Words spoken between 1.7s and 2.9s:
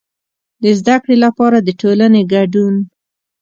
ټولنې کډون.